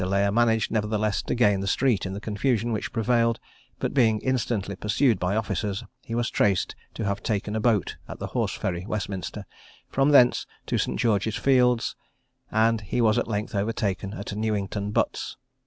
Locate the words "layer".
0.03-0.31